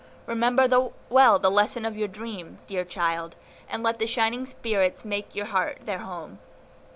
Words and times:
Remember 0.25 0.67
well 1.11 1.37
the 1.37 1.51
lesson 1.51 1.85
of 1.85 1.93
the 1.93 2.07
dream, 2.07 2.57
dear 2.65 2.83
child, 2.83 3.35
and 3.69 3.83
let 3.83 3.99
the 3.99 4.07
shining 4.07 4.47
spirits 4.47 5.05
make 5.05 5.35
your 5.35 5.45
heart 5.45 5.81
their 5.85 5.99
home." 5.99 6.39